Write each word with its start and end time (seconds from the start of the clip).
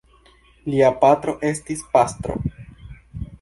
Lia 0.73 0.87
patro 1.03 1.35
estis 1.51 1.85
pastro. 1.93 2.39